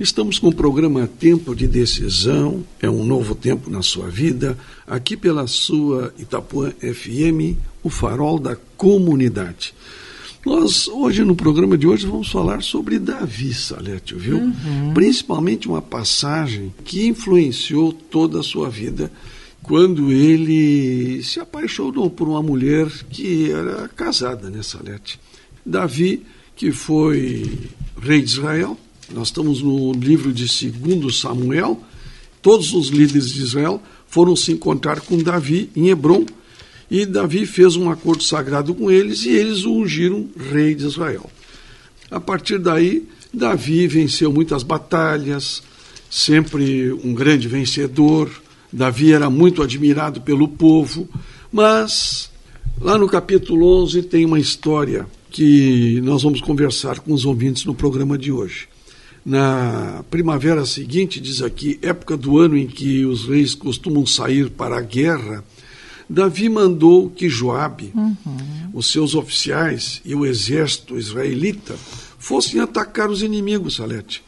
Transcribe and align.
Estamos 0.00 0.38
com 0.38 0.48
o 0.48 0.54
programa 0.54 1.06
Tempo 1.06 1.54
de 1.54 1.68
Decisão, 1.68 2.64
é 2.80 2.88
um 2.88 3.04
novo 3.04 3.34
tempo 3.34 3.68
na 3.68 3.82
sua 3.82 4.08
vida, 4.08 4.56
aqui 4.86 5.14
pela 5.14 5.46
sua 5.46 6.14
Itapuã 6.18 6.70
FM, 6.70 7.58
o 7.82 7.90
farol 7.90 8.38
da 8.38 8.56
comunidade. 8.78 9.74
Nós, 10.44 10.88
hoje, 10.88 11.22
no 11.22 11.36
programa 11.36 11.76
de 11.76 11.86
hoje, 11.86 12.06
vamos 12.06 12.30
falar 12.30 12.62
sobre 12.62 12.98
Davi 12.98 13.52
Salete, 13.52 14.14
viu? 14.14 14.38
Uhum. 14.38 14.94
Principalmente 14.94 15.68
uma 15.68 15.82
passagem 15.82 16.72
que 16.82 17.06
influenciou 17.06 17.92
toda 17.92 18.40
a 18.40 18.42
sua 18.42 18.70
vida, 18.70 19.12
quando 19.62 20.10
ele 20.10 21.22
se 21.22 21.38
apaixonou 21.40 22.08
por 22.08 22.26
uma 22.26 22.42
mulher 22.42 22.88
que 23.10 23.52
era 23.52 23.86
casada, 23.88 24.48
né, 24.48 24.62
Salete? 24.62 25.20
Davi, 25.64 26.22
que 26.56 26.72
foi 26.72 27.68
rei 28.00 28.22
de 28.22 28.30
Israel, 28.30 28.78
nós 29.12 29.28
estamos 29.28 29.60
no 29.60 29.92
livro 29.92 30.32
de 30.32 30.46
2 30.46 31.16
Samuel. 31.16 31.82
Todos 32.40 32.72
os 32.72 32.88
líderes 32.88 33.32
de 33.32 33.42
Israel 33.42 33.82
foram 34.06 34.36
se 34.36 34.52
encontrar 34.52 35.00
com 35.00 35.18
Davi 35.18 35.68
em 35.74 35.88
Hebron. 35.88 36.24
E 36.90 37.04
Davi 37.04 37.46
fez 37.46 37.76
um 37.76 37.90
acordo 37.90 38.22
sagrado 38.22 38.74
com 38.74 38.90
eles 38.90 39.24
e 39.24 39.30
eles 39.30 39.64
o 39.64 39.72
ungiram 39.72 40.28
rei 40.50 40.74
de 40.74 40.86
Israel. 40.86 41.28
A 42.10 42.20
partir 42.20 42.58
daí, 42.58 43.06
Davi 43.32 43.86
venceu 43.86 44.32
muitas 44.32 44.62
batalhas, 44.62 45.62
sempre 46.10 46.92
um 47.04 47.14
grande 47.14 47.46
vencedor. 47.46 48.30
Davi 48.72 49.12
era 49.12 49.30
muito 49.30 49.62
admirado 49.62 50.20
pelo 50.20 50.48
povo, 50.48 51.08
mas 51.52 52.30
lá 52.80 52.96
no 52.98 53.08
capítulo 53.08 53.82
11 53.82 54.02
tem 54.04 54.24
uma 54.24 54.38
história 54.38 55.06
que 55.30 56.00
nós 56.02 56.22
vamos 56.22 56.40
conversar 56.40 56.98
com 57.00 57.12
os 57.12 57.24
ouvintes 57.24 57.64
no 57.64 57.74
programa 57.74 58.18
de 58.18 58.32
hoje 58.32 58.68
na 59.24 60.04
primavera 60.10 60.64
seguinte, 60.64 61.20
diz 61.20 61.42
aqui, 61.42 61.78
época 61.82 62.16
do 62.16 62.38
ano 62.38 62.56
em 62.56 62.66
que 62.66 63.04
os 63.04 63.26
reis 63.26 63.54
costumam 63.54 64.06
sair 64.06 64.50
para 64.50 64.78
a 64.78 64.82
guerra, 64.82 65.44
Davi 66.08 66.48
mandou 66.48 67.08
que 67.08 67.28
Joabe, 67.28 67.92
uhum. 67.94 68.16
os 68.74 68.90
seus 68.90 69.14
oficiais 69.14 70.00
e 70.04 70.14
o 70.14 70.26
exército 70.26 70.98
israelita 70.98 71.76
fossem 72.18 72.60
atacar 72.60 73.08
os 73.10 73.22
inimigos, 73.22 73.76
Salete. 73.76 74.22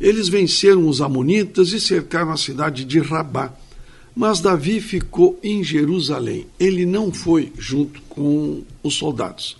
Eles 0.00 0.28
venceram 0.28 0.88
os 0.88 1.00
amonitas 1.00 1.72
e 1.72 1.80
cercaram 1.80 2.30
a 2.30 2.36
cidade 2.36 2.84
de 2.84 3.00
Rabá. 3.00 3.52
Mas 4.14 4.40
Davi 4.40 4.80
ficou 4.80 5.38
em 5.42 5.62
Jerusalém. 5.64 6.46
Ele 6.58 6.86
não 6.86 7.12
foi 7.12 7.52
junto 7.58 8.00
com 8.08 8.62
os 8.82 8.94
soldados. 8.94 9.56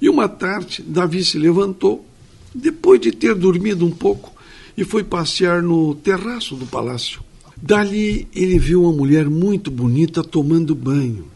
E 0.00 0.08
uma 0.08 0.28
tarde, 0.28 0.82
Davi 0.86 1.24
se 1.24 1.38
levantou 1.38 2.06
depois 2.54 3.00
de 3.00 3.12
ter 3.12 3.34
dormido 3.34 3.86
um 3.86 3.90
pouco, 3.90 4.32
e 4.76 4.84
foi 4.84 5.04
passear 5.04 5.62
no 5.62 5.94
terraço 5.94 6.54
do 6.56 6.66
palácio. 6.66 7.22
Dali 7.56 8.26
ele 8.34 8.58
viu 8.58 8.84
uma 8.84 8.92
mulher 8.92 9.28
muito 9.28 9.70
bonita 9.70 10.22
tomando 10.22 10.74
banho. 10.74 11.26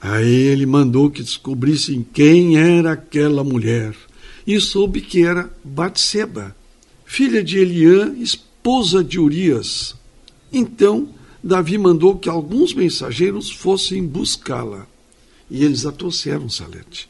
Aí 0.00 0.30
ele 0.30 0.66
mandou 0.66 1.10
que 1.10 1.22
descobrissem 1.22 2.06
quem 2.12 2.56
era 2.56 2.92
aquela 2.92 3.42
mulher 3.44 3.94
e 4.46 4.58
soube 4.60 5.00
que 5.00 5.22
era 5.22 5.50
Batseba, 5.62 6.56
filha 7.04 7.42
de 7.42 7.58
Eliã, 7.58 8.14
esposa 8.18 9.04
de 9.04 9.18
Urias. 9.18 9.94
Então 10.52 11.08
Davi 11.42 11.78
mandou 11.78 12.16
que 12.16 12.28
alguns 12.28 12.74
mensageiros 12.74 13.50
fossem 13.50 14.06
buscá-la. 14.06 14.86
E 15.50 15.64
eles 15.64 15.84
a 15.84 15.92
trouxeram, 15.92 16.48
Salete. 16.48 17.09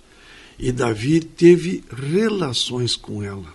E 0.60 0.70
Davi 0.70 1.20
teve 1.20 1.82
relações 1.90 2.94
com 2.94 3.22
ela. 3.22 3.46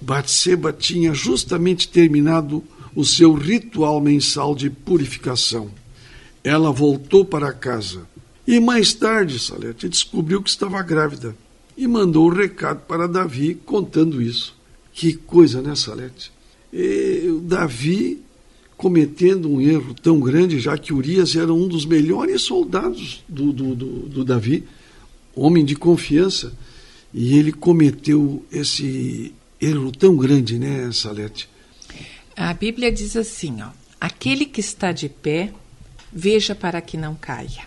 Batseba 0.00 0.72
tinha 0.72 1.12
justamente 1.12 1.88
terminado 1.88 2.62
o 2.94 3.04
seu 3.04 3.34
ritual 3.34 4.00
mensal 4.00 4.54
de 4.54 4.70
purificação. 4.70 5.70
Ela 6.44 6.70
voltou 6.70 7.24
para 7.24 7.52
casa 7.52 8.06
e 8.46 8.60
mais 8.60 8.94
tarde 8.94 9.38
Salete 9.38 9.88
descobriu 9.88 10.40
que 10.40 10.50
estava 10.50 10.80
grávida 10.82 11.34
e 11.76 11.88
mandou 11.88 12.28
um 12.28 12.34
recado 12.34 12.82
para 12.86 13.08
Davi 13.08 13.54
contando 13.66 14.22
isso. 14.22 14.56
Que 14.92 15.14
coisa, 15.14 15.60
né, 15.60 15.74
Salete? 15.74 16.30
E 16.72 17.40
Davi 17.42 18.22
cometendo 18.76 19.50
um 19.50 19.60
erro 19.60 19.94
tão 19.94 20.20
grande, 20.20 20.60
já 20.60 20.76
que 20.78 20.92
Urias 20.92 21.34
era 21.34 21.52
um 21.52 21.66
dos 21.66 21.84
melhores 21.84 22.42
soldados 22.42 23.22
do, 23.28 23.52
do, 23.52 23.74
do, 23.74 23.86
do 24.08 24.24
Davi, 24.24 24.64
homem 25.34 25.64
de 25.64 25.74
confiança, 25.74 26.52
e 27.12 27.38
ele 27.38 27.52
cometeu 27.52 28.44
esse 28.50 29.34
erro 29.60 29.92
tão 29.92 30.16
grande, 30.16 30.58
né, 30.58 30.90
Salete? 30.92 31.48
A 32.36 32.52
Bíblia 32.54 32.90
diz 32.90 33.16
assim, 33.16 33.62
ó: 33.62 33.68
aquele 34.00 34.46
que 34.46 34.60
está 34.60 34.92
de 34.92 35.08
pé, 35.08 35.52
veja 36.12 36.54
para 36.54 36.80
que 36.80 36.96
não 36.96 37.14
caia. 37.14 37.64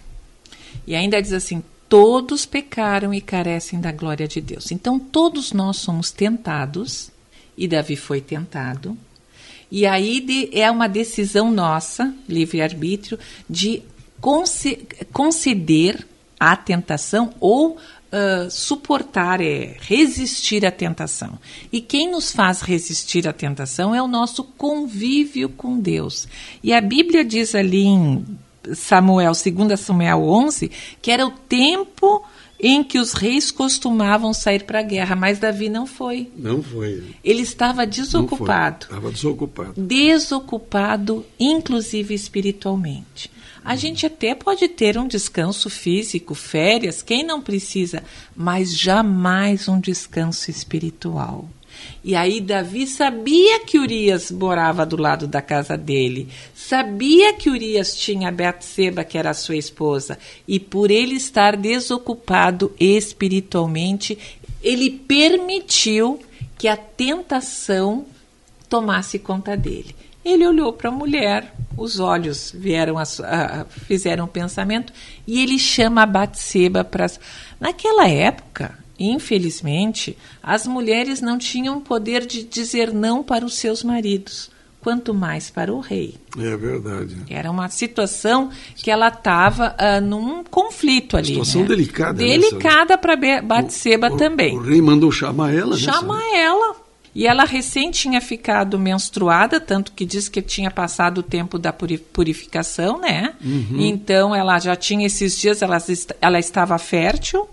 E 0.86 0.96
ainda 0.96 1.22
diz 1.22 1.34
assim: 1.34 1.64
todos 1.88 2.46
pecaram 2.46 3.14
e 3.14 3.22
carecem 3.22 3.80
da 3.80 3.92
glória 3.92 4.28
de 4.28 4.42
Deus. 4.42 4.72
Então 4.72 5.00
todos 5.00 5.54
nós 5.54 5.78
somos 5.78 6.12
tentados, 6.12 7.12
e 7.58 7.68
Davi 7.68 7.96
foi 7.96 8.20
tentado. 8.22 8.98
E 9.72 9.86
aí 9.86 10.20
de, 10.20 10.50
é 10.52 10.70
uma 10.70 10.88
decisão 10.88 11.52
nossa, 11.52 12.14
livre-arbítrio, 12.28 13.18
de 13.50 13.82
conceder 15.12 16.06
à 16.40 16.56
tentação 16.56 17.34
ou 17.40 17.72
uh, 17.72 18.50
suportar, 18.50 19.42
é 19.42 19.76
resistir 19.80 20.66
à 20.66 20.72
tentação. 20.72 21.38
E 21.72 21.82
quem 21.82 22.10
nos 22.10 22.32
faz 22.32 22.62
resistir 22.62 23.28
à 23.28 23.34
tentação 23.34 23.94
é 23.94 24.02
o 24.02 24.08
nosso 24.08 24.44
convívio 24.44 25.50
com 25.50 25.80
Deus. 25.80 26.28
E 26.64 26.74
a 26.74 26.82
Bíblia 26.82 27.24
diz 27.24 27.56
ali 27.56 27.84
em 27.84 28.26
Samuel, 28.74 29.34
2 29.34 29.80
Samuel 29.80 30.24
11, 30.24 30.72
que 31.02 31.12
era 31.12 31.26
o 31.26 31.32
tempo 31.32 32.24
em 32.60 32.84
que 32.84 32.98
os 32.98 33.14
reis 33.14 33.52
costumavam 33.52 34.34
sair 34.34 34.64
para 34.64 34.80
a 34.80 34.84
guerra, 34.84 35.16
mas 35.16 35.40
Davi 35.40 35.70
não 35.70 35.86
foi. 35.86 36.32
Não 36.36 36.64
foi. 36.64 37.04
Ele 37.24 37.42
estava 37.42 37.86
desocupado. 37.86 38.86
Estava 38.86 39.12
desocupado. 39.12 39.74
Desocupado, 39.78 41.26
inclusive 41.40 42.14
espiritualmente. 42.14 43.30
A 43.66 43.76
gente 43.76 44.06
até 44.06 44.36
pode 44.36 44.68
ter 44.68 44.96
um 44.96 45.08
descanso 45.08 45.72
físico, 45.72 46.36
férias, 46.36 47.02
quem 47.02 47.24
não 47.24 47.42
precisa, 47.42 48.04
mas 48.36 48.78
jamais 48.78 49.68
um 49.68 49.80
descanso 49.80 50.52
espiritual. 50.52 51.50
E 52.04 52.16
aí 52.16 52.40
Davi 52.40 52.86
sabia 52.86 53.62
que 53.62 53.80
Urias 53.80 54.30
morava 54.30 54.86
do 54.86 54.96
lado 54.96 55.26
da 55.26 55.42
casa 55.42 55.76
dele, 55.76 56.30
sabia 56.54 57.34
que 57.34 57.50
Urias 57.50 57.98
tinha 57.98 58.32
Betseba, 58.32 59.04
que 59.04 59.18
era 59.18 59.34
sua 59.34 59.58
esposa, 59.58 60.20
e 60.48 60.60
por 60.60 60.92
ele 60.92 61.16
estar 61.16 61.58
desocupado 61.58 62.72
espiritualmente, 62.80 64.16
ele 64.62 64.92
permitiu 64.92 66.20
que 66.56 66.68
a 66.68 66.78
tentação 66.78 68.06
tomasse 68.70 69.18
conta 69.18 69.58
dele. 69.58 69.96
Ele 70.26 70.48
olhou 70.48 70.74
para 70.74 70.90
a 70.90 70.92
mulher, 70.92 71.54
os 71.78 72.00
olhos 72.00 72.52
vieram 72.52 72.98
a, 72.98 73.04
a, 73.04 73.66
fizeram 73.66 74.26
um 74.26 74.28
pensamento 74.28 74.92
e 75.28 75.40
ele 75.40 75.60
chama 75.60 76.02
a 76.02 76.06
Batseba 76.08 76.84
para. 76.84 77.06
Naquela 77.60 78.08
época, 78.10 78.76
infelizmente, 79.00 80.18
as 80.42 80.66
mulheres 80.66 81.22
não 81.22 81.38
tinham 81.38 81.80
poder 81.80 82.26
de 82.26 82.44
dizer 82.44 82.92
não 82.92 83.22
para 83.22 83.46
os 83.46 83.54
seus 83.54 83.84
maridos, 83.84 84.50
quanto 84.82 85.14
mais 85.14 85.52
para 85.52 85.72
o 85.72 85.80
rei. 85.80 86.16
É 86.40 86.58
verdade. 86.58 87.18
Era 87.30 87.52
uma 87.52 87.70
situação 87.70 88.50
que 88.76 88.90
ela 88.90 89.10
estava 89.10 89.76
uh, 89.80 90.02
num 90.02 90.44
conflito 90.44 91.16
ali. 91.16 91.28
Situação 91.28 91.62
né? 91.62 91.68
delicada. 91.68 92.14
Delicada 92.18 92.98
para 92.98 93.16
Batseba 93.44 94.10
também. 94.18 94.58
O, 94.58 94.62
rei 94.62 94.82
mandou 94.82 95.12
chamar 95.12 95.54
ela. 95.54 95.78
Chama 95.78 96.18
nessa... 96.18 96.38
ela 96.38 96.85
e 97.16 97.26
ela 97.26 97.46
recém 97.46 97.92
tinha 97.92 98.20
ficado 98.20 98.78
menstruada, 98.78 99.58
tanto 99.58 99.94
que 99.94 100.06
diz 100.06 100.28
que 100.28 100.42
tinha 100.42 100.70
passado 100.70 101.20
o 101.20 101.24
tempo 101.24 101.58
da 101.58 101.72
purificação, 101.72 103.00
né? 103.00 103.36
Uhum. 103.42 103.80
Então 103.80 104.36
ela 104.36 104.60
já 104.60 104.76
tinha 104.76 105.08
esses 105.08 105.40
dias, 105.40 105.62
ela, 105.62 105.78
ela 106.20 106.38
estava 106.38 106.78
fértil, 106.78 107.48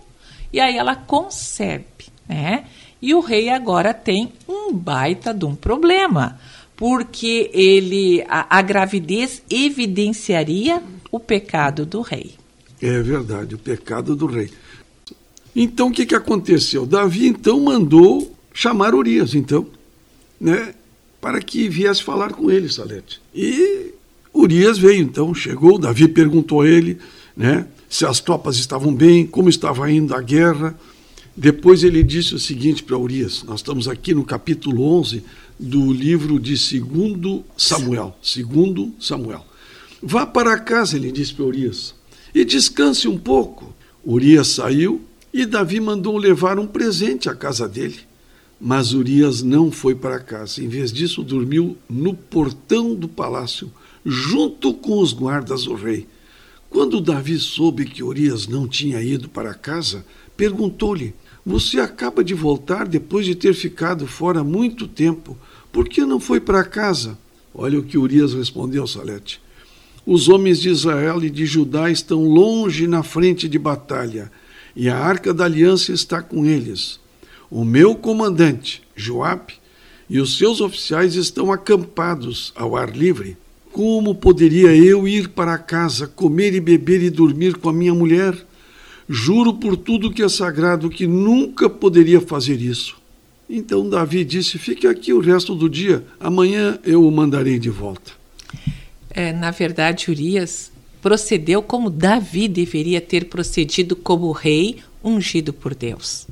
e 0.52 0.58
aí 0.58 0.76
ela 0.76 0.96
concebe, 0.96 2.06
né? 2.28 2.64
E 3.00 3.14
o 3.14 3.20
rei 3.20 3.50
agora 3.50 3.94
tem 3.94 4.32
um 4.48 4.72
baita 4.72 5.32
de 5.32 5.44
um 5.44 5.54
problema, 5.54 6.40
porque 6.74 7.48
ele 7.54 8.24
a, 8.28 8.58
a 8.58 8.62
gravidez 8.62 9.44
evidenciaria 9.48 10.82
o 11.08 11.20
pecado 11.20 11.86
do 11.86 12.00
rei. 12.00 12.34
É 12.80 13.00
verdade, 13.00 13.54
o 13.54 13.58
pecado 13.58 14.16
do 14.16 14.26
rei. 14.26 14.50
Então 15.54 15.88
o 15.88 15.92
que, 15.92 16.04
que 16.04 16.16
aconteceu? 16.16 16.84
Davi 16.84 17.28
então 17.28 17.60
mandou 17.60 18.31
chamar 18.54 18.94
Urias, 18.94 19.34
então, 19.34 19.66
né, 20.40 20.74
para 21.20 21.40
que 21.40 21.68
viesse 21.68 22.02
falar 22.02 22.32
com 22.32 22.50
ele, 22.50 22.68
Salete. 22.68 23.20
E 23.34 23.92
Urias 24.34 24.78
veio, 24.78 25.02
então, 25.02 25.34
chegou, 25.34 25.78
Davi 25.78 26.08
perguntou 26.08 26.62
a 26.62 26.68
ele, 26.68 26.98
né, 27.36 27.66
se 27.88 28.04
as 28.04 28.20
tropas 28.20 28.56
estavam 28.56 28.94
bem, 28.94 29.26
como 29.26 29.48
estava 29.48 29.90
indo 29.90 30.14
a 30.14 30.20
guerra, 30.20 30.78
Depois 31.36 31.82
ele 31.82 32.02
disse 32.02 32.34
o 32.34 32.38
seguinte 32.38 32.82
para 32.82 32.98
Urias, 32.98 33.42
nós 33.44 33.60
estamos 33.60 33.88
aqui 33.88 34.12
no 34.14 34.22
capítulo 34.22 34.84
11 34.98 35.24
do 35.58 35.90
livro 35.90 36.38
de 36.38 36.54
2 36.80 37.42
Samuel, 37.56 38.14
segundo 38.22 38.92
Samuel. 39.00 39.44
Vá 40.02 40.26
para 40.26 40.58
casa, 40.58 40.96
ele 40.96 41.10
disse 41.10 41.32
para 41.32 41.46
Urias, 41.46 41.94
e 42.34 42.44
descanse 42.44 43.08
um 43.08 43.16
pouco. 43.16 43.74
Urias 44.04 44.48
saiu 44.48 45.00
e 45.32 45.46
Davi 45.46 45.80
mandou 45.80 46.18
levar 46.18 46.58
um 46.58 46.66
presente 46.66 47.30
à 47.30 47.34
casa 47.34 47.66
dele. 47.66 48.00
Mas 48.64 48.92
Urias 48.92 49.42
não 49.42 49.72
foi 49.72 49.92
para 49.92 50.20
casa. 50.20 50.62
Em 50.62 50.68
vez 50.68 50.92
disso, 50.92 51.24
dormiu 51.24 51.76
no 51.90 52.14
portão 52.14 52.94
do 52.94 53.08
palácio, 53.08 53.72
junto 54.06 54.72
com 54.72 55.00
os 55.00 55.12
guardas 55.12 55.64
do 55.64 55.74
rei. 55.74 56.06
Quando 56.70 57.00
Davi 57.00 57.40
soube 57.40 57.84
que 57.84 58.04
Urias 58.04 58.46
não 58.46 58.68
tinha 58.68 59.02
ido 59.02 59.28
para 59.28 59.52
casa, 59.52 60.06
perguntou-lhe: 60.36 61.12
Você 61.44 61.80
acaba 61.80 62.22
de 62.22 62.34
voltar 62.34 62.86
depois 62.86 63.26
de 63.26 63.34
ter 63.34 63.52
ficado 63.52 64.06
fora 64.06 64.44
muito 64.44 64.86
tempo. 64.86 65.36
Por 65.72 65.88
que 65.88 66.04
não 66.04 66.20
foi 66.20 66.38
para 66.38 66.62
casa? 66.62 67.18
Olha 67.52 67.80
o 67.80 67.82
que 67.82 67.98
Urias 67.98 68.32
respondeu, 68.32 68.86
Salete. 68.86 69.42
Os 70.06 70.28
homens 70.28 70.60
de 70.60 70.68
Israel 70.68 71.24
e 71.24 71.30
de 71.30 71.46
Judá 71.46 71.90
estão 71.90 72.28
longe 72.28 72.86
na 72.86 73.02
frente 73.02 73.48
de 73.48 73.58
batalha 73.58 74.30
e 74.76 74.88
a 74.88 74.96
arca 74.96 75.34
da 75.34 75.46
aliança 75.46 75.92
está 75.92 76.22
com 76.22 76.46
eles. 76.46 77.01
O 77.54 77.66
meu 77.66 77.94
comandante, 77.94 78.82
Joabe, 78.96 79.52
e 80.08 80.18
os 80.18 80.38
seus 80.38 80.62
oficiais 80.62 81.16
estão 81.16 81.52
acampados 81.52 82.50
ao 82.56 82.74
ar 82.74 82.96
livre. 82.96 83.36
Como 83.70 84.14
poderia 84.14 84.74
eu 84.74 85.06
ir 85.06 85.28
para 85.28 85.58
casa, 85.58 86.06
comer 86.06 86.54
e 86.54 86.60
beber 86.60 87.02
e 87.02 87.10
dormir 87.10 87.58
com 87.58 87.68
a 87.68 87.72
minha 87.72 87.92
mulher? 87.92 88.34
Juro 89.06 89.52
por 89.52 89.76
tudo 89.76 90.10
que 90.10 90.22
é 90.22 90.30
sagrado 90.30 90.88
que 90.88 91.06
nunca 91.06 91.68
poderia 91.68 92.22
fazer 92.22 92.58
isso. 92.58 92.96
Então 93.50 93.86
Davi 93.86 94.24
disse: 94.24 94.56
Fique 94.58 94.86
aqui 94.86 95.12
o 95.12 95.20
resto 95.20 95.54
do 95.54 95.68
dia, 95.68 96.06
amanhã 96.18 96.78
eu 96.82 97.06
o 97.06 97.12
mandarei 97.12 97.58
de 97.58 97.68
volta. 97.68 98.12
É, 99.10 99.30
na 99.30 99.50
verdade, 99.50 100.10
Urias 100.10 100.72
procedeu 101.02 101.62
como 101.62 101.90
Davi 101.90 102.48
deveria 102.48 103.00
ter 103.02 103.26
procedido 103.26 103.94
como 103.94 104.32
rei 104.32 104.78
ungido 105.04 105.52
por 105.52 105.74
Deus. 105.74 106.26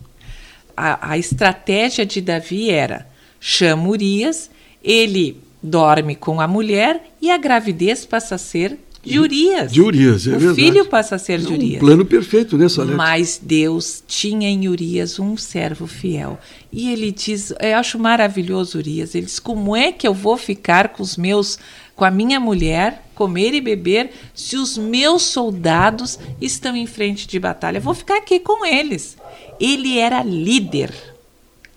A, 0.83 1.11
a 1.11 1.19
estratégia 1.19 2.07
de 2.07 2.23
Davi 2.23 2.71
era: 2.71 3.07
chama 3.39 3.89
Urias, 3.89 4.51
ele 4.83 5.43
dorme 5.63 6.17
com 6.17 6.41
a 6.41 6.49
mulher 6.49 7.13
e 7.21 7.31
a 7.31 7.37
gravidez 7.37 8.07
passa 8.07 8.37
a 8.37 8.39
ser 8.39 8.79
de 9.03 9.19
Urias. 9.19 9.73
De 9.73 9.81
Urias, 9.81 10.27
é 10.27 10.37
o 10.37 10.39
verdade. 10.39 10.61
filho 10.61 10.85
passa 10.87 11.15
a 11.17 11.19
ser 11.19 11.39
de 11.39 11.53
Urias. 11.53 11.77
Um 11.77 11.87
plano 11.87 12.05
perfeito, 12.05 12.59
né, 12.59 12.69
Salete? 12.69 12.97
Mas 12.97 13.41
Deus 13.43 14.05
tinha 14.07 14.49
em 14.49 14.69
Urias 14.69 15.19
um 15.19 15.37
servo 15.37 15.87
fiel. 15.87 16.39
E 16.71 16.93
ele 16.93 17.11
diz, 17.11 17.53
eu 17.61 17.77
acho 17.77 17.99
maravilhoso 17.99 18.79
Urias, 18.79 19.15
ele 19.15 19.27
diz, 19.27 19.39
como 19.39 19.75
é 19.75 19.91
que 19.91 20.07
eu 20.07 20.13
vou 20.13 20.37
ficar 20.37 20.91
com 20.91 21.03
os 21.03 21.17
meus, 21.17 21.59
com 21.97 22.05
a 22.05 22.11
minha 22.11 22.39
mulher, 22.39 23.07
comer 23.15 23.55
e 23.55 23.61
beber, 23.61 24.11
se 24.35 24.57
os 24.57 24.77
meus 24.77 25.23
soldados 25.23 26.19
estão 26.41 26.77
em 26.77 26.87
frente 26.87 27.27
de 27.27 27.39
batalha? 27.39 27.79
Eu 27.79 27.83
vou 27.83 27.95
ficar 27.95 28.19
aqui 28.19 28.39
com 28.39 28.67
eles. 28.67 29.17
Ele 29.59 29.99
era 29.99 30.23
líder. 30.23 30.93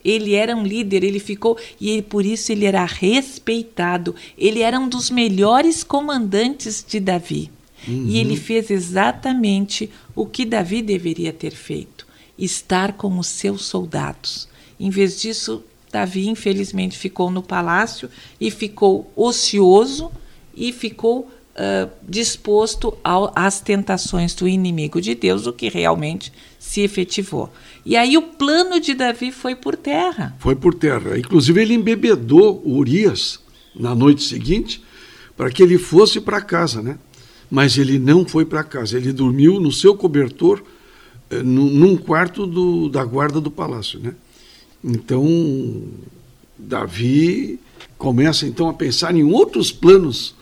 Ele 0.04 0.36
era 0.36 0.56
um 0.56 0.64
líder, 0.64 1.04
ele 1.04 1.20
ficou 1.20 1.58
e 1.80 1.90
ele, 1.90 2.02
por 2.02 2.26
isso 2.26 2.52
ele 2.52 2.66
era 2.66 2.86
respeitado. 2.86 4.16
Ele 4.38 4.62
era 4.62 4.80
um 4.80 4.90
dos 4.90 5.10
melhores 5.10 5.84
comandantes 5.84 6.86
de 6.88 7.00
Davi. 7.00 7.50
Uhum. 7.88 8.06
E 8.08 8.18
ele 8.18 8.36
fez 8.36 8.70
exatamente 8.70 9.90
o 10.16 10.26
que 10.26 10.46
Davi 10.46 10.82
deveria 10.82 11.34
ter 11.34 11.52
feito: 11.52 12.08
estar 12.38 12.94
com 12.94 13.18
os 13.18 13.28
seus 13.28 13.66
soldados. 13.66 14.48
Em 14.80 14.90
vez 14.90 15.22
disso, 15.22 15.64
Davi 15.92 16.28
infelizmente 16.28 16.98
ficou 16.98 17.30
no 17.30 17.44
palácio 17.44 18.10
e 18.40 18.50
ficou 18.50 19.12
ocioso 19.16 20.12
e 20.56 20.72
ficou 20.72 21.30
uh, 21.54 21.90
disposto 22.08 22.98
ao, 23.04 23.32
às 23.36 23.60
tentações 23.60 24.34
do 24.34 24.48
inimigo 24.48 25.00
de 25.02 25.16
Deus, 25.16 25.46
o 25.46 25.54
que 25.54 25.70
realmente 25.70 26.32
se 26.64 26.80
efetivou. 26.80 27.52
E 27.86 27.98
aí 27.98 28.18
o 28.18 28.22
plano 28.22 28.80
de 28.80 28.94
Davi 28.94 29.34
foi 29.34 29.54
por 29.54 29.76
terra. 29.76 30.34
Foi 30.40 30.56
por 30.56 30.74
terra. 30.74 31.20
Inclusive 31.20 31.62
ele 31.62 31.74
embebedou 31.74 32.64
Urias 32.66 33.38
na 33.76 33.94
noite 33.94 34.24
seguinte 34.24 34.82
para 35.36 35.52
que 35.52 35.62
ele 35.62 35.78
fosse 35.78 36.22
para 36.22 36.40
casa, 36.40 36.82
né? 36.82 36.98
Mas 37.52 37.78
ele 37.78 38.00
não 38.00 38.26
foi 38.26 38.46
para 38.46 38.64
casa. 38.64 38.96
Ele 38.96 39.12
dormiu 39.12 39.60
no 39.60 39.74
seu 39.74 39.94
cobertor 39.94 40.64
eh, 41.30 41.44
num 41.44 41.98
quarto 41.98 42.48
do, 42.48 42.88
da 42.88 43.04
guarda 43.04 43.42
do 43.42 43.52
palácio, 43.52 44.00
né? 44.00 44.16
Então 44.82 45.84
Davi 46.58 47.60
começa 47.98 48.48
então 48.48 48.70
a 48.70 48.74
pensar 48.74 49.14
em 49.14 49.24
outros 49.24 49.70
planos 49.70 50.34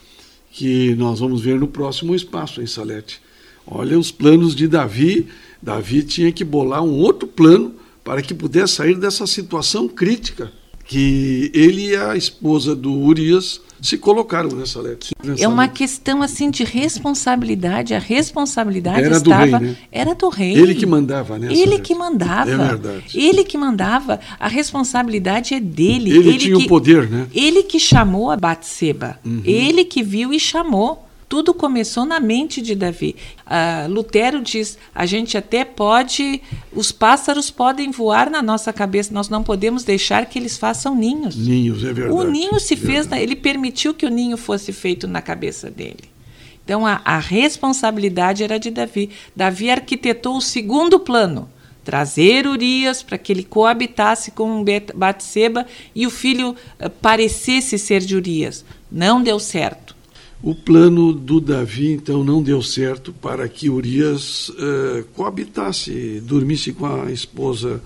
que 0.52 0.94
nós 0.96 1.20
vamos 1.20 1.42
ver 1.42 1.60
no 1.60 1.68
próximo 1.68 2.14
espaço 2.14 2.62
em 2.62 2.68
Salete. 2.68 3.20
Olha 3.66 3.98
os 3.98 4.12
planos 4.12 4.56
de 4.56 4.68
Davi 4.68 5.28
Davi 5.62 6.04
tinha 6.04 6.32
que 6.32 6.44
bolar 6.44 6.84
um 6.84 6.98
outro 6.98 7.28
plano 7.28 7.76
para 8.04 8.22
que 8.22 8.34
pudesse 8.34 8.74
sair 8.74 8.96
dessa 8.96 9.28
situação 9.28 9.88
crítica 9.88 10.52
que 10.86 11.50
ele 11.54 11.90
e 11.90 11.96
a 11.96 12.18
esposa 12.18 12.76
do 12.76 12.92
Urias 12.92 13.62
se 13.82 13.98
colocaram 13.98 14.50
nessa 14.50 14.80
letra. 14.82 15.10
É 15.40 15.48
uma 15.48 15.68
questão 15.68 16.22
assim 16.22 16.52
de 16.52 16.64
responsabilidade. 16.64 17.94
A 17.94 18.00
responsabilidade 18.00 19.06
era 19.06 19.18
estava 19.18 19.46
do 19.46 19.58
rei, 19.58 19.70
né? 19.70 19.78
era 19.92 20.14
do 20.14 20.30
rei. 20.30 20.54
Ele 20.54 20.76
que 20.76 20.86
mandava, 20.86 21.40
né? 21.40 21.48
Ele 21.52 21.80
que 21.80 21.96
mandava. 21.96 22.52
É 22.52 22.58
verdade. 22.58 23.06
Ele 23.16 23.44
que 23.44 23.58
mandava. 23.58 24.20
A 24.40 24.48
responsabilidade 24.48 25.54
é 25.54 25.60
dele. 25.60 26.12
Ele, 26.12 26.30
ele 26.30 26.38
tinha 26.38 26.58
que, 26.58 26.66
o 26.66 26.68
poder, 26.68 27.10
né? 27.10 27.28
Ele 27.34 27.64
que 27.64 27.80
chamou 27.80 28.30
a 28.30 28.38
Batseba. 28.38 29.18
Uhum. 29.26 29.42
Ele 29.46 29.86
que 29.86 30.04
viu 30.04 30.34
e 30.34 30.40
chamou 30.40 31.08
tudo 31.32 31.54
começou 31.54 32.04
na 32.04 32.20
mente 32.20 32.62
de 32.62 32.76
Davi. 32.76 33.16
Uh, 33.48 33.90
Lutero 33.90 34.42
diz: 34.42 34.78
a 34.94 35.06
gente 35.06 35.38
até 35.38 35.64
pode, 35.64 36.42
os 36.74 36.92
pássaros 36.92 37.50
podem 37.50 37.90
voar 37.90 38.30
na 38.30 38.42
nossa 38.42 38.74
cabeça, 38.74 39.14
nós 39.14 39.30
não 39.30 39.42
podemos 39.42 39.86
deixar 39.86 40.26
que 40.26 40.38
eles 40.38 40.58
façam 40.58 40.94
ninhos. 40.94 41.38
Ninhos, 41.38 41.86
é 41.86 41.94
verdade. 41.94 42.20
O 42.20 42.30
ninho 42.30 42.60
se 42.60 42.74
é 42.74 42.78
fez, 42.78 43.08
na, 43.08 43.18
ele 43.18 43.38
permitiu 43.38 43.94
que 43.94 44.06
o 44.06 44.10
ninho 44.10 44.36
fosse 44.36 44.74
feito 44.74 45.08
na 45.08 45.22
cabeça 45.22 45.72
dele. 45.72 46.04
Então 46.66 46.86
a, 46.86 47.02
a 47.06 47.18
responsabilidade 47.18 48.44
era 48.44 48.60
de 48.60 48.70
Davi. 48.70 49.10
Davi 49.34 49.70
arquitetou 49.70 50.36
o 50.36 50.42
segundo 50.42 51.00
plano 51.00 51.50
trazer 51.82 52.46
Urias 52.46 53.02
para 53.02 53.18
que 53.18 53.32
ele 53.32 53.44
coabitasse 53.46 54.32
com 54.32 54.66
Batseba 54.94 55.66
e 55.96 56.06
o 56.06 56.10
filho 56.10 56.50
uh, 56.78 56.90
parecesse 56.90 57.80
ser 57.80 58.02
de 58.02 58.18
Urias. 58.18 58.66
Não 58.92 59.24
deu 59.24 59.40
certo. 59.40 59.91
O 60.44 60.56
plano 60.56 61.14
do 61.14 61.40
Davi, 61.40 61.92
então, 61.92 62.24
não 62.24 62.42
deu 62.42 62.64
certo 62.64 63.14
para 63.14 63.48
que 63.48 63.70
Urias 63.70 64.52
eh, 64.58 65.04
coabitasse, 65.14 66.20
dormisse 66.26 66.74
com 66.74 66.88
a 66.88 67.12
esposa. 67.12 67.80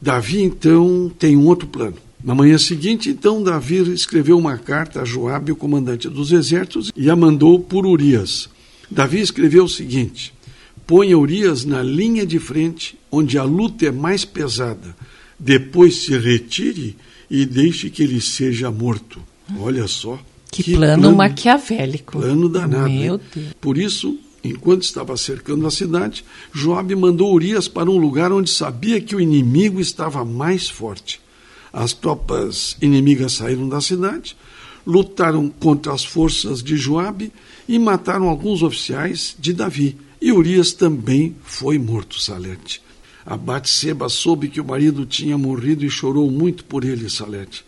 Davi, 0.00 0.40
então, 0.40 1.10
tem 1.18 1.36
um 1.36 1.46
outro 1.46 1.66
plano. 1.66 1.96
Na 2.22 2.32
manhã 2.32 2.58
seguinte, 2.58 3.08
então, 3.10 3.42
Davi 3.42 3.92
escreveu 3.92 4.38
uma 4.38 4.56
carta 4.56 5.02
a 5.02 5.04
Joabe, 5.04 5.50
o 5.50 5.56
comandante 5.56 6.08
dos 6.08 6.30
exércitos, 6.30 6.92
e 6.94 7.10
a 7.10 7.16
mandou 7.16 7.58
por 7.58 7.84
Urias. 7.84 8.48
Davi 8.88 9.20
escreveu 9.20 9.64
o 9.64 9.68
seguinte: 9.68 10.32
Ponha 10.86 11.18
Urias 11.18 11.64
na 11.64 11.82
linha 11.82 12.24
de 12.24 12.38
frente, 12.38 12.96
onde 13.10 13.36
a 13.36 13.42
luta 13.42 13.86
é 13.86 13.90
mais 13.90 14.24
pesada. 14.24 14.94
Depois 15.38 16.04
se 16.04 16.16
retire 16.16 16.96
e 17.30 17.46
deixe 17.46 17.90
que 17.90 18.02
ele 18.02 18.20
seja 18.20 18.70
morto. 18.70 19.20
Olha 19.58 19.88
só. 19.88 20.18
Que, 20.50 20.62
que 20.62 20.74
plano, 20.74 21.02
plano, 21.02 21.16
maquiavélico. 21.16 22.18
Plano 22.18 22.48
danado. 22.48 22.90
Meu 22.90 23.18
né? 23.18 23.24
Deus. 23.34 23.54
Por 23.60 23.78
isso, 23.78 24.18
enquanto 24.42 24.82
estava 24.82 25.16
cercando 25.16 25.66
a 25.66 25.70
cidade, 25.70 26.24
Joabe 26.52 26.96
mandou 26.96 27.32
Urias 27.32 27.68
para 27.68 27.90
um 27.90 27.96
lugar 27.96 28.32
onde 28.32 28.50
sabia 28.50 29.00
que 29.00 29.14
o 29.14 29.20
inimigo 29.20 29.80
estava 29.80 30.24
mais 30.24 30.68
forte. 30.68 31.20
As 31.72 31.92
tropas 31.92 32.76
inimigas 32.82 33.34
saíram 33.34 33.68
da 33.68 33.80
cidade, 33.80 34.36
lutaram 34.86 35.48
contra 35.48 35.92
as 35.92 36.04
forças 36.04 36.62
de 36.62 36.76
Joabe 36.76 37.32
e 37.68 37.78
mataram 37.78 38.28
alguns 38.28 38.62
oficiais 38.62 39.36
de 39.38 39.52
Davi. 39.52 39.96
E 40.20 40.32
Urias 40.32 40.72
também 40.72 41.36
foi 41.42 41.78
morto, 41.78 42.20
Salete. 42.20 42.82
A 43.24 43.36
Batseba 43.36 44.08
soube 44.08 44.48
que 44.48 44.60
o 44.60 44.64
marido 44.64 45.06
tinha 45.06 45.38
morrido 45.38 45.84
e 45.84 45.90
chorou 45.90 46.30
muito 46.30 46.64
por 46.64 46.84
ele, 46.84 47.08
Salete. 47.08 47.64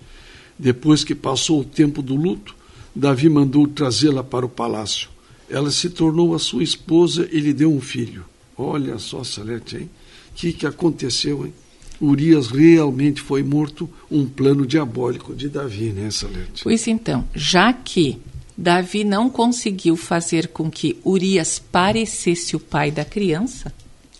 Depois 0.59 1.05
que 1.05 1.15
passou 1.15 1.61
o 1.61 1.65
tempo 1.65 2.03
do 2.03 2.17
luto, 2.17 2.55
Davi 2.95 3.29
mandou 3.29 3.67
trazê-la 3.67 4.23
para 4.23 4.47
o 4.47 4.49
palácio. 4.49 5.09
Ela 5.49 5.71
se 5.71 5.91
tornou 5.91 6.35
a 6.35 6.39
sua 6.39 6.63
esposa 6.63 7.29
e 7.31 7.41
lhe 7.41 7.53
deu 7.53 7.73
um 7.73 7.81
filho. 7.81 8.25
Olha 8.57 8.99
só, 8.99 9.25
Salete, 9.25 9.77
hein? 9.77 9.91
O 10.31 10.35
que, 10.35 10.53
que 10.53 10.67
aconteceu, 10.67 11.45
hein? 11.45 11.53
Urias 12.01 12.49
realmente 12.49 13.21
foi 13.21 13.43
morto, 13.43 13.89
um 14.11 14.27
plano 14.27 14.67
diabólico 14.67 15.35
de 15.35 15.49
Davi, 15.49 15.91
né, 15.91 16.11
Salete? 16.11 16.63
Pois 16.65 16.87
então, 16.89 17.25
já 17.35 17.73
que 17.73 18.19
Davi 18.57 19.05
não 19.05 19.31
conseguiu 19.31 19.97
fazer 19.97 20.49
com 20.49 20.71
que 20.71 20.99
Urias 21.05 21.59
parecesse 21.59 22.57
o 22.57 22.61
pai 22.61 22.91
da 22.91 23.05
criança, 23.05 23.73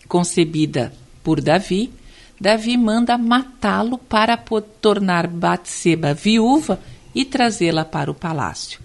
concebida 0.07 0.93
por 1.25 1.41
Davi, 1.41 1.91
Davi 2.41 2.77
manda 2.77 3.17
matá-lo 3.17 3.99
para 3.99 4.37
tornar 4.81 5.27
Batseba 5.27 6.13
viúva 6.13 6.81
e 7.15 7.25
trazê-la 7.25 7.85
para 7.85 8.11
o 8.11 8.15
palácio. 8.15 8.81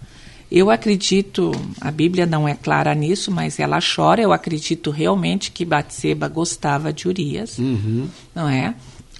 Eu 0.49 0.69
acredito, 0.69 1.51
a 1.81 1.91
Bíblia 1.91 2.25
não 2.25 2.47
é 2.47 2.55
clara 2.55 2.95
nisso, 2.95 3.29
mas 3.29 3.59
ela 3.59 3.79
chora. 3.81 4.21
Eu 4.21 4.31
acredito 4.31 4.91
realmente 4.91 5.51
que 5.51 5.65
Batseba 5.65 6.29
gostava 6.29 6.93
de 6.93 7.07
Urias, 7.07 7.57
uhum. 7.59 8.07
não 8.33 8.47
é? 8.47 8.73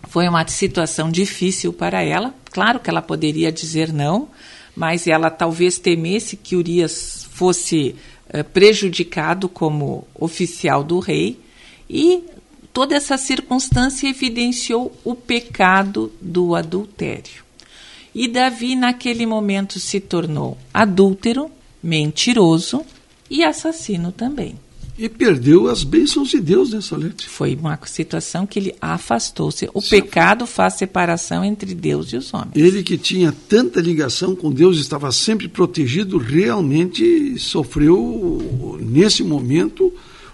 Foi 0.08 0.28
uma 0.28 0.48
situação 0.48 1.12
difícil 1.12 1.74
para 1.74 2.02
ela. 2.02 2.34
Claro 2.52 2.80
que 2.80 2.90
ela 2.90 3.02
poderia 3.02 3.52
dizer 3.52 3.92
não, 3.92 4.30
mas 4.74 5.06
ela 5.06 5.30
talvez 5.30 5.78
temesse 5.78 6.38
que 6.38 6.56
Urias 6.56 7.28
fosse 7.32 7.96
uh, 8.34 8.44
prejudicado 8.46 9.50
como 9.50 10.08
oficial 10.16 10.82
do 10.82 11.00
rei. 11.00 11.42
E 11.90 12.24
toda 12.72 12.96
essa 12.96 13.18
circunstância 13.18 14.08
evidenciou 14.08 14.96
o 15.04 15.14
pecado 15.14 16.10
do 16.22 16.56
adultério. 16.56 17.47
E 18.17 18.27
Davi, 18.27 18.75
naquele 18.75 19.27
momento, 19.27 19.79
se 19.79 20.00
tornou 20.00 20.57
adúltero, 20.74 21.51
mentiroso 21.83 22.81
e 23.29 23.43
assassino 23.43 24.12
também. 24.12 24.55
E 24.97 25.07
perdeu 25.07 25.67
as 25.67 25.83
bênçãos 25.83 26.29
de 26.29 26.39
Deus 26.39 26.71
nessa 26.71 26.97
letra. 26.97 27.27
Foi 27.29 27.53
uma 27.53 27.79
situação 27.86 28.47
que 28.47 28.57
ele 28.57 28.75
afastou-se. 28.81 29.69
O 29.71 29.79
Sim. 29.79 29.89
pecado 30.01 30.47
faz 30.47 30.74
separação 30.74 31.45
entre 31.45 31.75
Deus 31.75 32.12
e 32.12 32.17
os 32.17 32.33
homens. 32.33 32.55
Ele 32.55 32.81
que 32.81 32.97
tinha 32.97 33.31
tanta 33.47 33.79
ligação 33.79 34.36
com 34.36 34.51
Deus, 34.51 34.79
estava 34.79 35.12
sempre 35.12 35.47
protegido, 35.47 36.17
realmente 36.17 37.38
sofreu, 37.38 38.79
nesse 38.81 39.24
momento, 39.24 39.93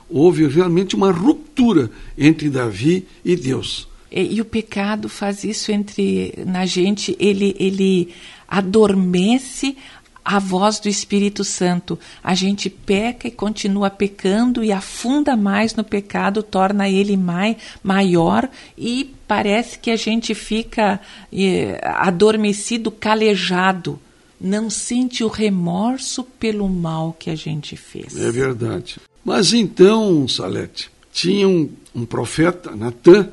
houve 0.10 0.48
realmente 0.48 0.96
uma 0.96 1.12
ruptura 1.12 1.92
entre 2.18 2.50
Davi 2.50 3.06
e 3.26 3.36
Deus. 3.36 3.92
E, 4.14 4.36
e, 4.36 4.42
o 4.42 4.46
pecado 4.46 5.10
faz 5.10 5.44
isso 5.44 5.72
entre 5.72 6.34
na 6.46 6.66
gente, 6.68 7.16
ele, 7.20 7.56
ele 7.60 8.14
adormece 8.48 9.76
a 10.24 10.40
voz 10.40 10.80
do 10.80 10.88
Espírito 10.88 11.44
Santo. 11.44 12.00
A 12.24 12.34
gente 12.34 12.70
peca 12.70 13.28
e 13.28 13.32
continua 13.32 13.90
pecando 13.90 14.64
e 14.64 14.72
afunda 14.72 15.36
mais 15.36 15.76
no 15.76 15.84
pecado, 15.84 16.42
torna 16.42 16.88
ele 16.88 17.18
mai, 17.18 17.58
maior 17.84 18.48
e 18.78 19.14
parece 19.28 19.78
que 19.80 19.92
a 19.92 19.96
gente 19.96 20.34
fica 20.34 21.00
eh, 21.32 21.82
adormecido, 21.84 22.92
calejado. 22.92 24.00
Não 24.40 24.70
sente 24.70 25.24
o 25.24 25.28
remorso 25.28 26.24
pelo 26.24 26.68
mal 26.70 27.16
que 27.18 27.30
a 27.30 27.36
gente 27.36 27.76
fez. 27.76 28.16
É 28.16 28.32
verdade. 28.32 28.98
Mas 29.24 29.54
então, 29.54 30.28
Salete, 30.28 30.92
tinha 31.14 31.48
um, 31.48 31.70
um 31.96 32.06
profeta, 32.06 32.76
Natan, 32.76 33.30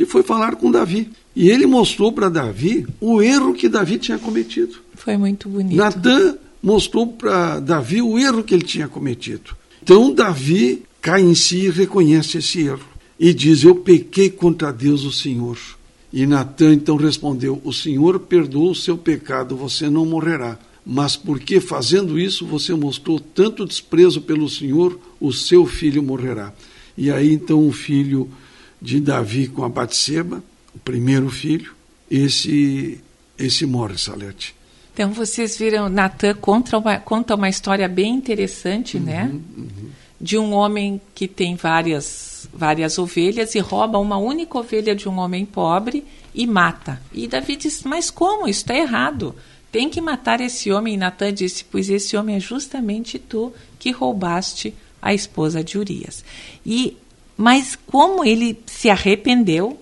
e 0.00 0.06
foi 0.06 0.22
falar 0.22 0.56
com 0.56 0.70
Davi. 0.70 1.10
E 1.36 1.50
ele 1.50 1.66
mostrou 1.66 2.10
para 2.10 2.30
Davi 2.30 2.86
o 2.98 3.20
erro 3.20 3.52
que 3.52 3.68
Davi 3.68 3.98
tinha 3.98 4.18
cometido. 4.18 4.78
Foi 4.94 5.16
muito 5.18 5.46
bonito. 5.46 5.76
Natan 5.76 6.38
mostrou 6.62 7.06
para 7.06 7.60
Davi 7.60 8.00
o 8.00 8.18
erro 8.18 8.42
que 8.42 8.54
ele 8.54 8.64
tinha 8.64 8.88
cometido. 8.88 9.54
Então 9.82 10.12
Davi 10.12 10.82
cai 11.02 11.20
em 11.20 11.34
si 11.34 11.66
e 11.66 11.70
reconhece 11.70 12.38
esse 12.38 12.62
erro. 12.62 12.88
E 13.18 13.34
diz: 13.34 13.62
Eu 13.62 13.74
pequei 13.74 14.30
contra 14.30 14.72
Deus, 14.72 15.04
o 15.04 15.12
Senhor. 15.12 15.58
E 16.10 16.26
Natan 16.26 16.72
então 16.72 16.96
respondeu: 16.96 17.60
O 17.62 17.72
Senhor 17.72 18.18
perdoou 18.20 18.70
o 18.70 18.74
seu 18.74 18.96
pecado, 18.96 19.54
você 19.54 19.90
não 19.90 20.06
morrerá. 20.06 20.58
Mas 20.84 21.14
porque 21.14 21.60
fazendo 21.60 22.18
isso 22.18 22.46
você 22.46 22.72
mostrou 22.74 23.20
tanto 23.20 23.66
desprezo 23.66 24.22
pelo 24.22 24.48
Senhor, 24.48 24.98
o 25.20 25.30
seu 25.30 25.66
filho 25.66 26.02
morrerá. 26.02 26.54
E 26.96 27.10
aí 27.10 27.34
então 27.34 27.68
o 27.68 27.70
filho 27.70 28.30
de 28.80 29.00
Davi 29.00 29.48
com 29.48 29.64
a 29.64 29.68
Batseba, 29.68 30.42
o 30.74 30.78
primeiro 30.78 31.28
filho, 31.28 31.74
esse, 32.10 33.00
esse 33.38 33.66
morre, 33.66 33.98
Salete. 33.98 34.54
Então 34.92 35.12
vocês 35.12 35.56
viram, 35.56 35.88
Natan 35.88 36.34
conta 36.34 36.78
uma, 36.78 36.98
conta 36.98 37.34
uma 37.34 37.48
história 37.48 37.88
bem 37.88 38.14
interessante, 38.14 38.96
uhum, 38.96 39.02
né? 39.02 39.30
Uhum. 39.32 39.90
De 40.20 40.36
um 40.36 40.52
homem 40.52 41.00
que 41.14 41.26
tem 41.26 41.54
várias, 41.54 42.46
várias 42.52 42.98
ovelhas 42.98 43.54
e 43.54 43.58
rouba 43.58 43.98
uma 43.98 44.18
única 44.18 44.58
ovelha 44.58 44.94
de 44.94 45.08
um 45.08 45.18
homem 45.18 45.46
pobre 45.46 46.04
e 46.34 46.46
mata. 46.46 47.00
E 47.12 47.26
Davi 47.26 47.56
diz, 47.56 47.82
mas 47.84 48.10
como? 48.10 48.46
Isso 48.46 48.60
está 48.60 48.76
errado. 48.76 49.34
Tem 49.72 49.88
que 49.88 50.00
matar 50.00 50.40
esse 50.40 50.70
homem. 50.70 50.94
E 50.94 50.96
Natan 50.98 51.32
disse, 51.32 51.64
pois 51.64 51.88
esse 51.88 52.16
homem 52.16 52.36
é 52.36 52.40
justamente 52.40 53.18
tu 53.18 53.52
que 53.78 53.90
roubaste 53.90 54.74
a 55.00 55.14
esposa 55.14 55.64
de 55.64 55.78
Urias. 55.78 56.22
E 56.66 56.98
mas 57.40 57.74
como 57.86 58.22
ele 58.22 58.62
se 58.66 58.90
arrependeu, 58.90 59.80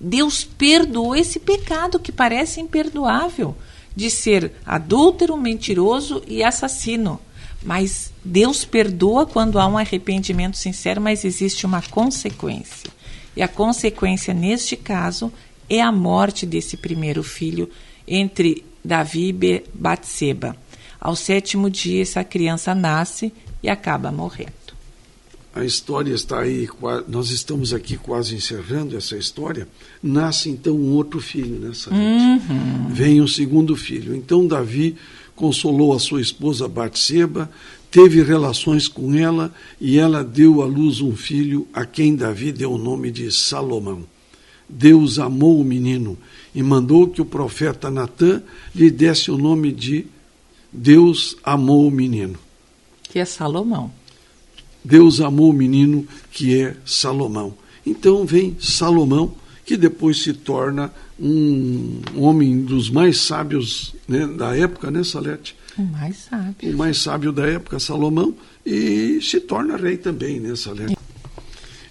Deus 0.00 0.44
perdoou 0.44 1.14
esse 1.14 1.38
pecado 1.38 2.00
que 2.00 2.10
parece 2.10 2.58
imperdoável 2.58 3.54
de 3.94 4.08
ser 4.08 4.52
adúltero, 4.64 5.36
mentiroso 5.36 6.22
e 6.26 6.42
assassino. 6.42 7.20
Mas 7.62 8.10
Deus 8.24 8.64
perdoa 8.64 9.26
quando 9.26 9.60
há 9.60 9.66
um 9.66 9.76
arrependimento 9.76 10.56
sincero, 10.56 11.02
mas 11.02 11.22
existe 11.22 11.66
uma 11.66 11.82
consequência. 11.82 12.90
E 13.36 13.42
a 13.42 13.48
consequência, 13.48 14.32
neste 14.32 14.74
caso, 14.74 15.30
é 15.68 15.82
a 15.82 15.92
morte 15.92 16.46
desse 16.46 16.78
primeiro 16.78 17.22
filho 17.22 17.68
entre 18.08 18.64
Davi 18.82 19.36
e 19.38 19.64
Batseba. 19.74 20.56
Ao 20.98 21.14
sétimo 21.14 21.68
dia, 21.68 22.00
essa 22.00 22.24
criança 22.24 22.74
nasce 22.74 23.30
e 23.62 23.68
acaba 23.68 24.10
morrendo 24.10 24.59
a 25.54 25.64
história 25.64 26.14
está 26.14 26.40
aí, 26.40 26.68
nós 27.08 27.30
estamos 27.30 27.74
aqui 27.74 27.96
quase 27.96 28.36
encerrando 28.36 28.96
essa 28.96 29.16
história, 29.16 29.66
nasce 30.00 30.48
então 30.48 30.76
um 30.76 30.92
outro 30.92 31.20
filho 31.20 31.58
nessa 31.58 31.92
uhum. 31.92 32.88
Vem 32.88 33.20
o 33.20 33.24
um 33.24 33.28
segundo 33.28 33.76
filho. 33.76 34.14
Então 34.14 34.46
Davi 34.46 34.96
consolou 35.34 35.92
a 35.92 35.98
sua 35.98 36.20
esposa 36.20 36.68
Batseba, 36.68 37.50
teve 37.90 38.22
relações 38.22 38.86
com 38.86 39.14
ela 39.14 39.52
e 39.80 39.98
ela 39.98 40.22
deu 40.22 40.62
à 40.62 40.66
luz 40.66 41.00
um 41.00 41.16
filho 41.16 41.66
a 41.72 41.84
quem 41.84 42.14
Davi 42.14 42.52
deu 42.52 42.72
o 42.72 42.78
nome 42.78 43.10
de 43.10 43.30
Salomão. 43.32 44.04
Deus 44.68 45.18
amou 45.18 45.60
o 45.60 45.64
menino 45.64 46.16
e 46.54 46.62
mandou 46.62 47.08
que 47.08 47.20
o 47.20 47.24
profeta 47.24 47.90
Natã 47.90 48.40
lhe 48.72 48.88
desse 48.88 49.32
o 49.32 49.36
nome 49.36 49.72
de 49.72 50.06
Deus 50.72 51.36
amou 51.42 51.88
o 51.88 51.90
menino. 51.90 52.38
Que 53.02 53.18
é 53.18 53.24
Salomão. 53.24 53.90
Deus 54.84 55.20
amou 55.20 55.50
o 55.50 55.54
menino 55.54 56.06
que 56.30 56.60
é 56.60 56.76
Salomão. 56.84 57.54
Então 57.84 58.24
vem 58.24 58.56
Salomão, 58.60 59.34
que 59.64 59.76
depois 59.76 60.22
se 60.22 60.32
torna 60.32 60.92
um 61.18 62.00
homem 62.16 62.62
dos 62.62 62.90
mais 62.90 63.20
sábios 63.20 63.94
né, 64.08 64.26
da 64.26 64.56
época, 64.56 64.90
né, 64.90 65.04
Salete? 65.04 65.54
O 65.78 65.82
mais 65.82 66.16
sábio. 66.16 66.74
O 66.74 66.76
mais 66.76 66.98
sábio 66.98 67.32
da 67.32 67.46
época, 67.46 67.78
Salomão, 67.78 68.34
e 68.64 69.20
se 69.22 69.40
torna 69.40 69.76
rei 69.76 69.96
também, 69.96 70.40
né, 70.40 70.56
Salete? 70.56 70.96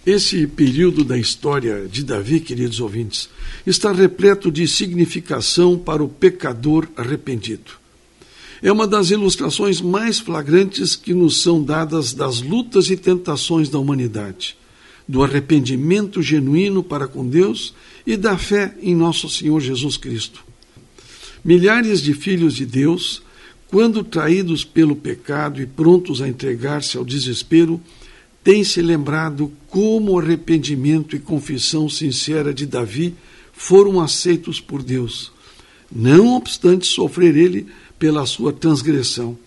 Esse 0.05 0.47
período 0.47 1.03
da 1.03 1.17
história 1.17 1.87
de 1.87 2.03
Davi, 2.03 2.39
queridos 2.39 2.79
ouvintes, 2.79 3.29
está 3.65 3.91
repleto 3.91 4.51
de 4.51 4.67
significação 4.67 5.77
para 5.77 6.03
o 6.03 6.09
pecador 6.09 6.87
arrependido 6.95 7.78
é 8.61 8.71
uma 8.71 8.85
das 8.85 9.09
ilustrações 9.09 9.81
mais 9.81 10.19
flagrantes 10.19 10.95
que 10.95 11.13
nos 11.13 11.41
são 11.41 11.63
dadas 11.63 12.13
das 12.13 12.41
lutas 12.41 12.89
e 12.89 12.97
tentações 12.97 13.69
da 13.69 13.79
humanidade, 13.79 14.57
do 15.07 15.23
arrependimento 15.23 16.21
genuíno 16.21 16.83
para 16.83 17.07
com 17.07 17.27
Deus 17.27 17.73
e 18.05 18.17
da 18.17 18.37
fé 18.37 18.75
em 18.81 18.93
nosso 18.93 19.29
Senhor 19.29 19.59
Jesus 19.59 19.95
Cristo. 19.95 20.43
Milhares 21.43 22.01
de 22.01 22.13
filhos 22.13 22.53
de 22.53 22.65
Deus, 22.65 23.23
quando 23.67 24.03
traídos 24.03 24.65
pelo 24.65 24.95
pecado 24.95 25.61
e 25.61 25.65
prontos 25.65 26.21
a 26.21 26.27
entregar-se 26.27 26.97
ao 26.97 27.05
desespero, 27.05 27.79
têm 28.43 28.63
se 28.63 28.81
lembrado 28.81 29.51
como 29.69 30.13
o 30.13 30.19
arrependimento 30.19 31.15
e 31.15 31.19
confissão 31.19 31.87
sincera 31.87 32.53
de 32.53 32.65
Davi 32.65 33.15
foram 33.53 33.99
aceitos 33.99 34.59
por 34.59 34.81
Deus, 34.81 35.31
não 35.91 36.35
obstante 36.35 36.87
sofrer 36.87 37.35
ele 37.35 37.67
pela 37.99 38.25
sua 38.25 38.51
transgressão, 38.51 39.37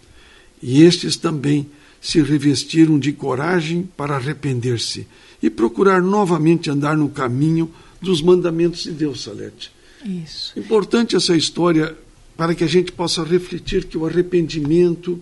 e 0.62 0.82
estes 0.82 1.16
também 1.16 1.66
se 2.00 2.21
revestiram 2.21 2.99
de 2.99 3.12
coragem 3.12 3.88
para 3.97 4.16
arrepender-se 4.16 5.06
e 5.42 5.50
procurar 5.50 6.00
novamente 6.02 6.71
andar 6.71 6.97
no 6.97 7.09
caminho 7.09 7.71
dos 8.00 8.21
mandamentos 8.21 8.82
de 8.82 8.92
Deus, 8.92 9.23
Salete. 9.23 9.73
Isso. 10.04 10.52
Importante 10.59 11.16
essa 11.16 11.35
história 11.35 11.97
para 12.37 12.54
que 12.54 12.64
a 12.64 12.66
gente 12.66 12.92
possa 12.92 13.23
refletir 13.23 13.85
que 13.85 13.97
o 13.97 14.04
arrependimento 14.06 15.21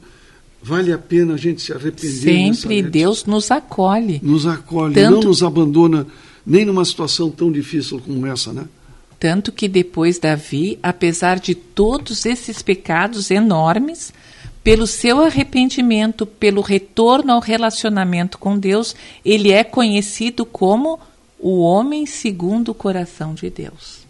vale 0.62 0.92
a 0.92 0.98
pena 0.98 1.34
a 1.34 1.36
gente 1.36 1.60
se 1.62 1.72
arrepender. 1.72 2.48
Né, 2.48 2.52
Sempre 2.54 2.82
Deus 2.82 3.24
nos 3.24 3.50
acolhe. 3.50 4.20
Nos 4.22 4.46
acolhe, 4.46 4.94
Tanto... 4.94 5.16
não 5.16 5.22
nos 5.22 5.42
abandona 5.42 6.06
nem 6.44 6.64
numa 6.64 6.84
situação 6.84 7.30
tão 7.30 7.52
difícil 7.52 8.00
como 8.00 8.26
essa, 8.26 8.52
né? 8.52 8.66
Tanto 9.20 9.52
que 9.52 9.68
depois 9.68 10.18
Davi, 10.18 10.78
apesar 10.82 11.38
de 11.38 11.54
todos 11.54 12.24
esses 12.24 12.62
pecados 12.62 13.30
enormes, 13.30 14.14
pelo 14.64 14.86
seu 14.86 15.22
arrependimento, 15.22 16.24
pelo 16.24 16.62
retorno 16.62 17.32
ao 17.32 17.40
relacionamento 17.40 18.38
com 18.38 18.58
Deus, 18.58 18.96
ele 19.22 19.52
é 19.52 19.62
conhecido 19.62 20.46
como 20.46 20.98
o 21.38 21.60
homem 21.60 22.06
segundo 22.06 22.70
o 22.70 22.74
coração 22.74 23.34
de 23.34 23.50
Deus. 23.50 24.00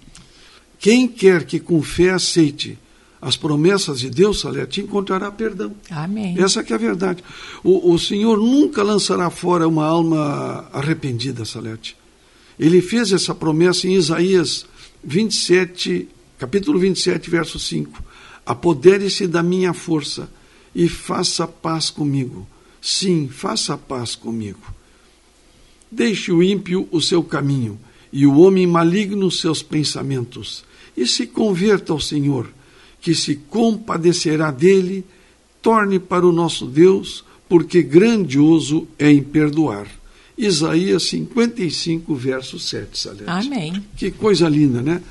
Quem 0.78 1.08
quer 1.08 1.44
que 1.44 1.58
com 1.58 1.82
fé 1.82 2.10
aceite 2.10 2.78
as 3.20 3.36
promessas 3.36 3.98
de 3.98 4.08
Deus, 4.08 4.40
Salete, 4.40 4.80
encontrará 4.80 5.30
perdão. 5.30 5.74
Amém. 5.90 6.36
Essa 6.38 6.62
que 6.62 6.72
é 6.72 6.76
a 6.76 6.78
verdade. 6.78 7.22
O, 7.62 7.92
o 7.92 7.98
Senhor 7.98 8.38
nunca 8.38 8.82
lançará 8.82 9.28
fora 9.28 9.66
uma 9.66 9.84
alma 9.84 10.68
arrependida, 10.72 11.44
Salete. 11.44 11.96
Ele 12.58 12.80
fez 12.80 13.12
essa 13.12 13.34
promessa 13.34 13.88
em 13.88 13.94
Isaías 13.94 14.66
27, 15.02 16.08
capítulo 16.38 16.78
27, 16.78 17.30
verso 17.30 17.58
5. 17.58 18.02
Apodere-se 18.44 19.26
da 19.26 19.42
minha 19.42 19.72
força 19.72 20.30
e 20.74 20.88
faça 20.88 21.46
paz 21.46 21.90
comigo. 21.90 22.46
Sim, 22.80 23.28
faça 23.28 23.76
paz 23.76 24.14
comigo. 24.14 24.60
Deixe 25.90 26.32
o 26.32 26.42
ímpio 26.42 26.88
o 26.90 27.00
seu 27.00 27.22
caminho 27.22 27.78
e 28.12 28.26
o 28.26 28.38
homem 28.38 28.66
maligno 28.66 29.26
os 29.26 29.40
seus 29.40 29.62
pensamentos, 29.62 30.64
e 30.96 31.06
se 31.06 31.26
converta 31.26 31.92
ao 31.92 32.00
Senhor 32.00 32.52
que 33.00 33.14
se 33.14 33.36
compadecerá 33.36 34.50
dele, 34.50 35.04
torne 35.62 35.98
para 35.98 36.26
o 36.26 36.32
nosso 36.32 36.66
Deus, 36.66 37.24
porque 37.48 37.82
grandioso 37.82 38.86
é 38.98 39.10
em 39.10 39.22
perdoar. 39.22 39.88
Isaías 40.46 41.02
55, 41.02 42.14
verso 42.14 42.58
7, 42.58 42.98
Salete. 42.98 43.24
Amém. 43.26 43.84
Que 43.94 44.10
coisa 44.10 44.48
linda, 44.48 44.80
né? 44.80 45.02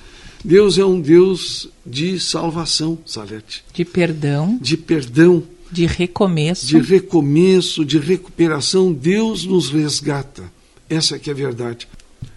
Deus 0.43 0.79
é 0.79 0.86
um 0.86 1.00
Deus 1.00 1.69
de 1.86 2.19
salvação, 2.19 2.98
Salete. 3.05 3.63
De 3.71 3.86
perdão. 3.86 4.57
De 4.59 4.75
perdão. 4.75 5.43
De 5.71 5.86
recomeço. 5.86 6.65
De 6.65 6.79
recomeço, 6.79 7.86
de 7.86 8.00
recuperação. 8.00 8.91
Deus 8.91 9.45
nos 9.45 9.69
resgata. 9.69 10.51
Essa 10.89 11.15
é 11.15 11.19
que 11.19 11.29
é 11.29 11.33
a 11.33 11.36
verdade. 11.36 11.88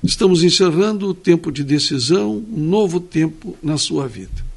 Estamos 0.03 0.45
encerrando 0.45 1.09
o 1.09 1.15
tempo 1.15 1.51
de 1.51 1.65
decisão, 1.65 2.45
um 2.53 2.61
novo 2.61 3.01
tempo 3.01 3.57
na 3.63 3.79
sua 3.79 4.07
vida. 4.07 4.52